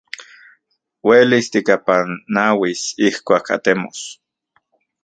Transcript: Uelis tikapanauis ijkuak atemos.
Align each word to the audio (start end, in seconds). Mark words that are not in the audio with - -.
Uelis 1.09 1.45
tikapanauis 1.53 2.81
ijkuak 3.07 3.45
atemos. 3.55 3.99